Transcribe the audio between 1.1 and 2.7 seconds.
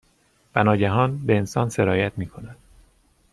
به انسان سرایت میکند